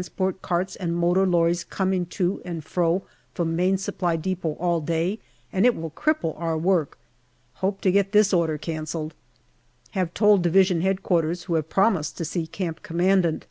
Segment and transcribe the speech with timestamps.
[0.00, 0.12] T.
[0.42, 3.02] carts and motor lorries coming to and fro
[3.34, 5.18] from Main Supply depot all day,
[5.52, 6.98] and it will cripple our work.
[7.54, 9.12] Hope to get this order cancelled.
[9.98, 11.00] Have told D.H.Q.,
[11.48, 13.48] who have promised to see Camp Commandant.